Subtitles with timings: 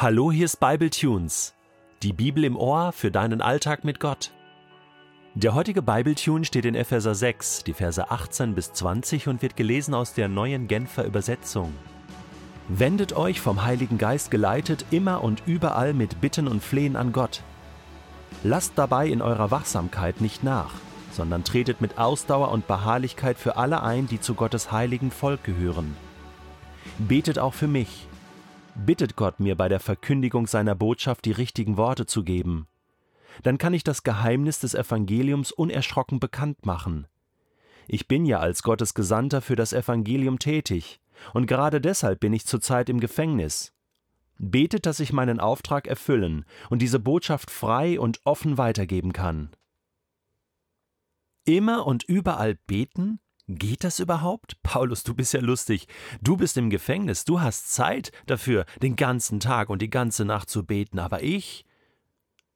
[0.00, 1.56] Hallo, hier ist Bible Tunes,
[2.04, 4.30] die Bibel im Ohr für deinen Alltag mit Gott.
[5.34, 9.56] Der heutige Bible Tune steht in Epheser 6, die Verse 18 bis 20 und wird
[9.56, 11.74] gelesen aus der neuen Genfer Übersetzung.
[12.68, 17.42] Wendet euch vom Heiligen Geist geleitet immer und überall mit Bitten und Flehen an Gott.
[18.44, 20.74] Lasst dabei in eurer Wachsamkeit nicht nach,
[21.10, 25.96] sondern tretet mit Ausdauer und Beharrlichkeit für alle ein, die zu Gottes heiligen Volk gehören.
[26.98, 28.06] Betet auch für mich,
[28.84, 32.68] bittet Gott mir bei der Verkündigung seiner Botschaft die richtigen Worte zu geben.
[33.42, 37.06] Dann kann ich das Geheimnis des Evangeliums unerschrocken bekannt machen.
[37.86, 41.00] Ich bin ja als Gottes Gesandter für das Evangelium tätig,
[41.34, 43.72] und gerade deshalb bin ich zurzeit im Gefängnis.
[44.38, 49.50] Betet, dass ich meinen Auftrag erfüllen und diese Botschaft frei und offen weitergeben kann.
[51.44, 53.20] Immer und überall beten?
[53.48, 54.56] Geht das überhaupt?
[54.62, 55.88] Paulus, du bist ja lustig.
[56.20, 60.50] Du bist im Gefängnis, du hast Zeit dafür, den ganzen Tag und die ganze Nacht
[60.50, 61.64] zu beten, aber ich?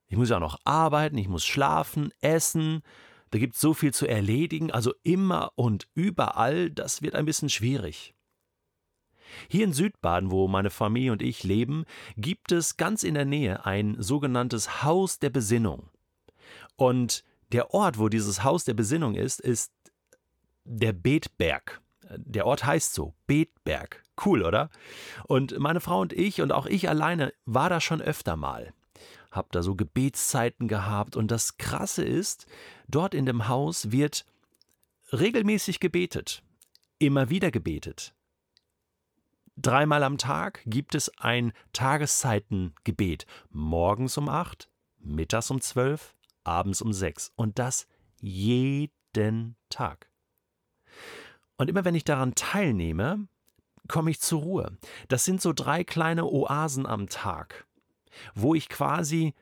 [0.09, 2.83] Ich muss ja auch noch arbeiten, ich muss schlafen, essen,
[3.31, 7.49] da gibt es so viel zu erledigen, also immer und überall, das wird ein bisschen
[7.49, 8.15] schwierig.
[9.49, 11.87] Hier in Südbaden, wo meine Familie und ich leben,
[12.19, 15.89] gibt es ganz in der Nähe ein sogenanntes Haus der Besinnung.
[16.77, 19.73] Und der Ort, wo dieses Haus der Besinnung ist, ist
[20.65, 21.81] der Betberg.
[22.17, 24.03] Der Ort heißt so, Betberg.
[24.25, 24.71] Cool, oder?
[25.25, 28.73] Und meine Frau und ich und auch ich alleine war da schon öfter mal.
[29.31, 32.47] Hab da so Gebetszeiten gehabt und das Krasse ist,
[32.87, 34.27] dort in dem Haus wird
[35.13, 36.43] regelmäßig gebetet,
[36.99, 38.15] immer wieder gebetet.
[39.57, 43.27] Dreimal am Tag gibt es ein Tageszeitengebet.
[43.51, 47.33] Morgens um acht, mittags um zwölf, abends um sechs.
[47.37, 47.87] Und das
[48.21, 50.12] jeden Tag.
[51.63, 53.29] Und immer wenn ich daran teilnehme,
[53.87, 54.77] komme ich zur Ruhe.
[55.07, 57.69] Das sind so drei kleine Oasen am Tag,
[58.35, 59.33] wo ich quasi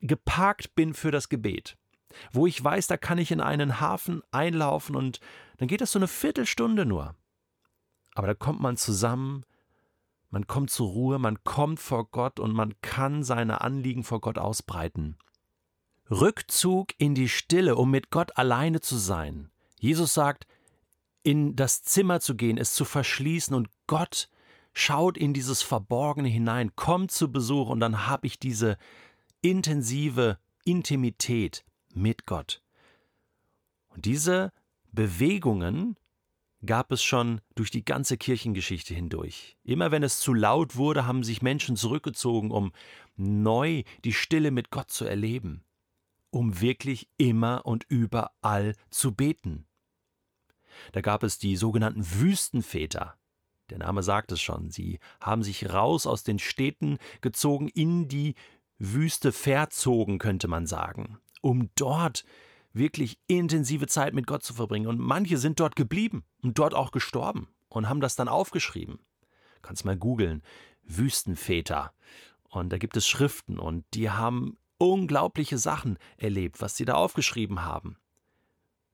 [0.00, 1.78] geparkt bin für das Gebet.
[2.30, 5.18] Wo ich weiß, da kann ich in einen Hafen einlaufen und
[5.56, 7.14] dann geht das so eine Viertelstunde nur.
[8.14, 9.46] Aber da kommt man zusammen,
[10.28, 14.36] man kommt zur Ruhe, man kommt vor Gott und man kann seine Anliegen vor Gott
[14.36, 15.16] ausbreiten.
[16.10, 19.50] Rückzug in die Stille, um mit Gott alleine zu sein,
[19.80, 20.46] Jesus sagt,
[21.22, 24.28] in das Zimmer zu gehen, es zu verschließen und Gott
[24.72, 28.78] schaut in dieses Verborgene hinein, kommt zu Besuch und dann habe ich diese
[29.42, 32.62] intensive Intimität mit Gott.
[33.88, 34.52] Und diese
[34.92, 35.96] Bewegungen
[36.64, 39.56] gab es schon durch die ganze Kirchengeschichte hindurch.
[39.64, 42.72] Immer wenn es zu laut wurde, haben sich Menschen zurückgezogen, um
[43.16, 45.62] neu die Stille mit Gott zu erleben,
[46.30, 49.67] um wirklich immer und überall zu beten.
[50.92, 53.16] Da gab es die sogenannten Wüstenväter.
[53.70, 54.70] Der Name sagt es schon.
[54.70, 58.34] Sie haben sich raus aus den Städten gezogen, in die
[58.78, 62.24] Wüste verzogen, könnte man sagen, um dort
[62.72, 64.86] wirklich intensive Zeit mit Gott zu verbringen.
[64.86, 69.00] Und manche sind dort geblieben und dort auch gestorben und haben das dann aufgeschrieben.
[69.62, 70.42] Kannst mal googeln.
[70.84, 71.92] Wüstenväter.
[72.48, 77.62] Und da gibt es Schriften und die haben unglaubliche Sachen erlebt, was sie da aufgeschrieben
[77.62, 77.98] haben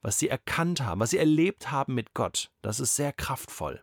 [0.05, 2.51] was sie erkannt haben, was sie erlebt haben mit Gott.
[2.61, 3.81] Das ist sehr kraftvoll.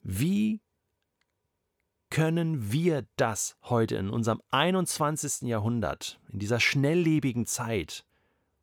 [0.00, 0.62] Wie
[2.08, 5.42] können wir das heute in unserem 21.
[5.42, 8.06] Jahrhundert, in dieser schnelllebigen Zeit,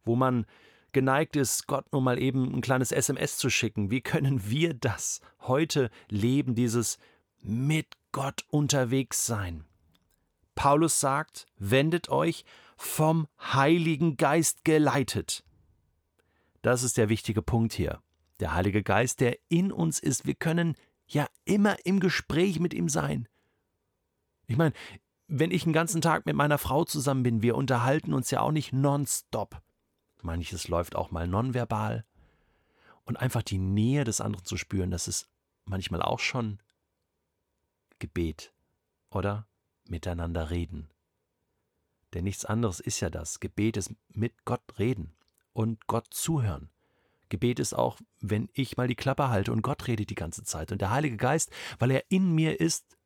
[0.06, 0.48] wo man
[0.92, 5.22] geneigt ist, Gott nur mal eben ein kleines SMS zu schicken, wie können wir das
[5.42, 6.98] heute leben, dieses
[7.44, 9.66] mit Gott unterwegs sein?
[10.56, 12.44] Paulus sagt, wendet euch
[12.82, 15.44] vom Heiligen Geist geleitet.
[16.64, 18.02] Das ist der wichtige Punkt hier.
[18.40, 20.26] Der Heilige Geist, der in uns ist.
[20.26, 20.76] Wir können
[21.06, 23.28] ja immer im Gespräch mit ihm sein.
[24.48, 24.74] Ich meine,
[25.28, 28.52] wenn ich einen ganzen Tag mit meiner Frau zusammen bin, wir unterhalten uns ja auch
[28.52, 29.62] nicht nonstop.
[30.24, 32.04] Manches läuft auch mal nonverbal.
[33.06, 35.30] Und einfach die Nähe des anderen zu spüren, das ist
[35.66, 36.60] manchmal auch schon
[38.00, 38.54] Gebet,
[39.12, 39.46] oder?
[39.88, 40.91] Miteinander reden.
[42.14, 43.40] Denn nichts anderes ist ja das.
[43.40, 45.14] Gebet ist mit Gott reden
[45.54, 46.70] und Gott zuhören.
[47.30, 50.72] Gebet ist auch, wenn ich mal die Klappe halte und Gott redet die ganze Zeit.
[50.72, 51.50] Und der Heilige Geist,
[51.80, 52.98] weil er in mir ist,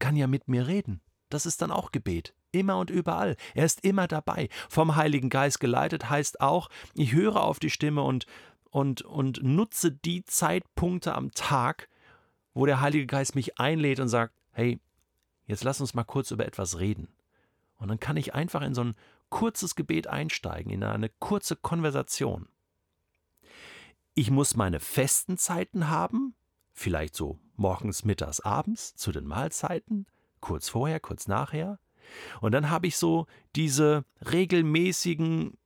[0.00, 1.00] kann ja mit mir reden.
[1.30, 2.34] Das ist dann auch Gebet.
[2.50, 3.36] Immer und überall.
[3.54, 4.48] Er ist immer dabei.
[4.68, 8.26] Vom Heiligen Geist geleitet heißt auch, ich höre auf die Stimme und,
[8.70, 11.88] und, und nutze die Zeitpunkte am Tag,
[12.52, 14.80] wo der Heilige Geist mich einlädt und sagt, hey,
[15.46, 17.08] jetzt lass uns mal kurz über etwas reden.
[17.82, 18.94] Und dann kann ich einfach in so ein
[19.28, 22.48] kurzes Gebet einsteigen, in eine kurze Konversation.
[24.14, 26.36] Ich muss meine festen Zeiten haben,
[26.72, 30.06] vielleicht so morgens, mittags, abends zu den Mahlzeiten,
[30.40, 31.80] kurz vorher, kurz nachher.
[32.40, 33.26] Und dann habe ich so
[33.56, 35.58] diese regelmäßigen,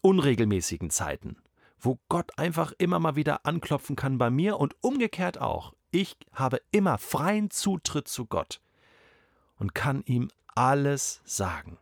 [0.00, 1.36] unregelmäßigen Zeiten,
[1.78, 5.74] wo Gott einfach immer mal wieder anklopfen kann bei mir und umgekehrt auch.
[5.90, 8.62] Ich habe immer freien Zutritt zu Gott
[9.58, 11.78] und kann ihm alles sagen.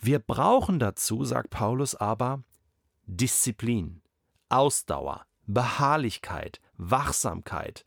[0.00, 2.42] Wir brauchen dazu, sagt Paulus aber,
[3.06, 4.02] Disziplin,
[4.48, 7.84] Ausdauer, Beharrlichkeit, Wachsamkeit.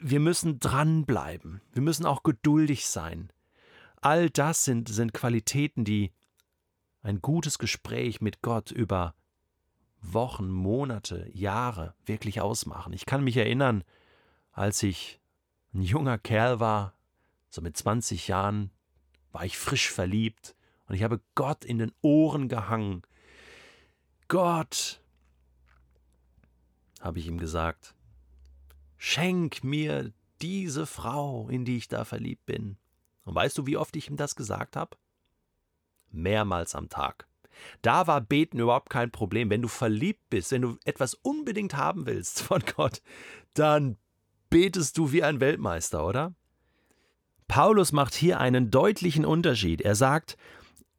[0.00, 1.60] Wir müssen dranbleiben.
[1.72, 3.32] Wir müssen auch geduldig sein.
[4.00, 6.12] All das sind, sind Qualitäten, die
[7.02, 9.14] ein gutes Gespräch mit Gott über
[10.00, 12.92] Wochen, Monate, Jahre wirklich ausmachen.
[12.92, 13.84] Ich kann mich erinnern,
[14.52, 15.20] als ich
[15.74, 16.94] ein junger Kerl war,
[17.50, 18.70] so mit 20 Jahren,
[19.36, 20.56] war ich frisch verliebt
[20.88, 23.02] und ich habe Gott in den Ohren gehangen.
[24.28, 25.02] Gott,
[27.02, 27.94] habe ich ihm gesagt,
[28.96, 32.78] schenk mir diese Frau, in die ich da verliebt bin.
[33.24, 34.96] Und weißt du, wie oft ich ihm das gesagt habe?
[36.10, 37.28] Mehrmals am Tag.
[37.82, 39.50] Da war Beten überhaupt kein Problem.
[39.50, 43.02] Wenn du verliebt bist, wenn du etwas unbedingt haben willst von Gott,
[43.52, 43.98] dann
[44.48, 46.34] betest du wie ein Weltmeister, oder?
[47.48, 49.80] Paulus macht hier einen deutlichen Unterschied.
[49.80, 50.36] Er sagt,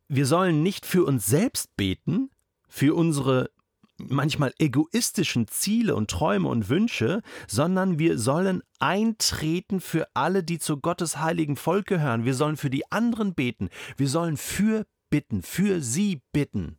[0.07, 2.29] wir sollen nicht für uns selbst beten,
[2.67, 3.49] für unsere
[3.97, 10.77] manchmal egoistischen Ziele und Träume und Wünsche, sondern wir sollen eintreten für alle, die zu
[10.77, 12.23] Gottes heiligen Volk gehören.
[12.23, 13.69] Wir sollen für die anderen beten.
[13.97, 16.77] Wir sollen für bitten, für sie bitten.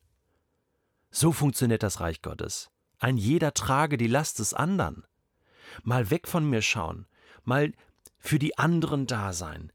[1.11, 2.71] So funktioniert das Reich Gottes.
[2.99, 5.05] Ein jeder trage die Last des anderen.
[5.83, 7.07] Mal weg von mir schauen,
[7.45, 7.73] mal
[8.19, 9.73] für die anderen da sein,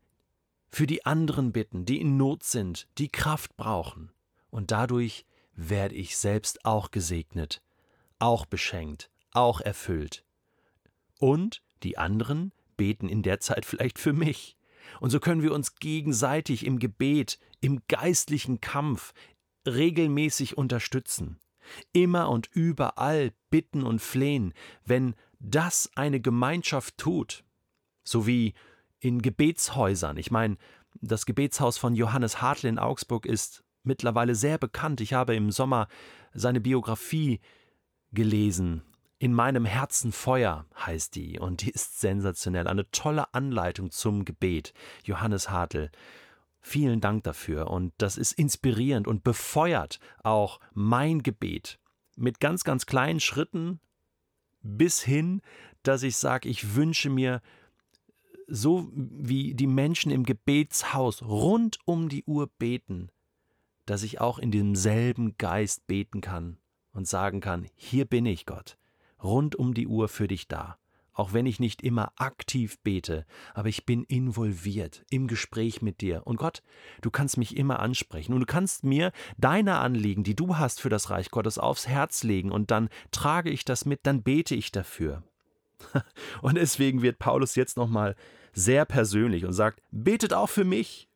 [0.70, 4.12] für die anderen bitten, die in Not sind, die Kraft brauchen.
[4.50, 5.26] Und dadurch
[5.56, 7.62] werde ich selbst auch gesegnet,
[8.20, 10.24] auch beschenkt, auch erfüllt.
[11.20, 14.58] Und die anderen beten in der Zeit vielleicht für mich.
[15.00, 19.14] Und so können wir uns gegenseitig im Gebet, im geistlichen Kampf
[19.66, 21.40] regelmäßig unterstützen.
[21.94, 24.54] Immer und überall bitten und flehen,
[24.86, 27.44] wenn das eine Gemeinschaft tut.
[28.04, 28.54] So wie
[29.00, 30.18] in Gebetshäusern.
[30.18, 30.58] Ich meine,
[31.02, 35.02] das Gebetshaus von Johannes Hartl in Augsburg ist mittlerweile sehr bekannt.
[35.02, 35.88] Ich habe im Sommer
[36.34, 37.40] seine Biografie
[38.12, 38.84] gelesen.
[39.20, 42.68] In meinem Herzen Feuer heißt die und die ist sensationell.
[42.68, 44.74] Eine tolle Anleitung zum Gebet.
[45.04, 45.90] Johannes Hartl.
[46.60, 51.78] Vielen Dank dafür und das ist inspirierend und befeuert auch mein Gebet
[52.16, 53.82] mit ganz, ganz kleinen Schritten
[54.62, 55.42] bis hin,
[55.84, 57.42] dass ich sage, ich wünsche mir
[58.48, 63.10] so wie die Menschen im Gebetshaus rund um die Uhr beten,
[63.86, 66.58] dass ich auch in demselben Geist beten kann
[66.94, 68.78] und sagen kann, hier bin ich Gott,
[69.22, 70.78] rund um die Uhr für dich da.
[71.16, 76.26] Auch wenn ich nicht immer aktiv bete, aber ich bin involviert im Gespräch mit dir.
[76.26, 76.64] Und Gott,
[77.02, 80.90] du kannst mich immer ansprechen und du kannst mir deine Anliegen, die du hast für
[80.90, 84.72] das Reich Gottes, aufs Herz legen und dann trage ich das mit, dann bete ich
[84.72, 85.22] dafür.
[86.42, 88.16] Und deswegen wird Paulus jetzt nochmal
[88.54, 91.10] sehr persönlich und sagt, betet auch für mich,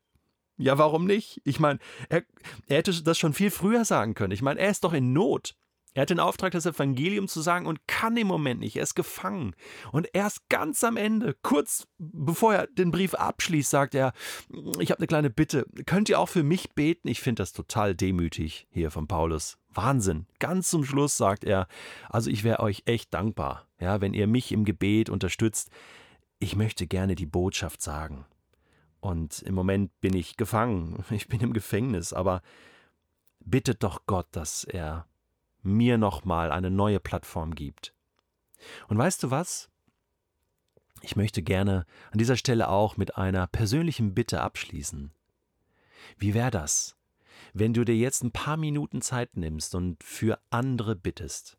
[0.57, 1.39] ja, warum nicht?
[1.43, 1.77] Ich meine,
[2.09, 2.23] er,
[2.65, 4.31] er hätte das schon viel früher sagen können.
[4.31, 5.55] Ich meine, er ist doch in Not.
[5.97, 8.75] Er hat den Auftrag, das Evangelium zu sagen und kann im Moment nicht.
[8.75, 9.55] Er ist gefangen.
[9.91, 14.13] Und erst ganz am Ende, kurz bevor er den Brief abschließt, sagt er,
[14.79, 15.65] ich habe eine kleine Bitte.
[15.87, 17.07] Könnt ihr auch für mich beten?
[17.07, 19.57] Ich finde das total demütig hier von Paulus.
[19.69, 20.27] Wahnsinn.
[20.37, 21.67] Ganz zum Schluss sagt er,
[22.09, 25.71] also ich wäre euch echt dankbar, ja, wenn ihr mich im Gebet unterstützt.
[26.37, 28.27] Ich möchte gerne die Botschaft sagen.
[28.99, 32.43] Und im Moment bin ich gefangen, ich bin im Gefängnis, aber
[33.43, 35.07] bittet doch Gott, dass er
[35.67, 37.93] mir nochmal eine neue Plattform gibt.
[38.87, 39.69] Und weißt du was?
[41.01, 45.11] Ich möchte gerne an dieser Stelle auch mit einer persönlichen Bitte abschließen.
[46.17, 46.95] Wie wäre das,
[47.53, 51.57] wenn du dir jetzt ein paar Minuten Zeit nimmst und für andere bittest?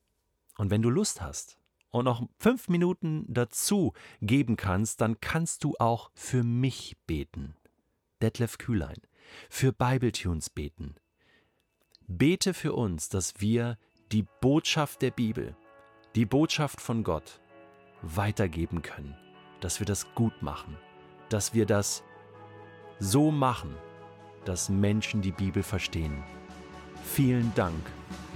[0.56, 1.58] Und wenn du Lust hast,
[1.90, 7.56] und noch fünf Minuten dazu geben kannst, dann kannst du auch für mich beten.
[8.20, 9.00] Detlef Kühlein.
[9.50, 10.96] Für Bibletunes beten.
[12.06, 13.78] Bete für uns, dass wir
[14.12, 15.54] die Botschaft der Bibel,
[16.14, 17.42] die Botschaft von Gott
[18.00, 19.14] weitergeben können,
[19.60, 20.78] dass wir das gut machen,
[21.28, 22.02] dass wir das
[22.98, 23.74] so machen,
[24.46, 26.22] dass Menschen die Bibel verstehen.
[27.04, 27.84] Vielen Dank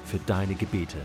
[0.05, 0.99] für deine Gebete.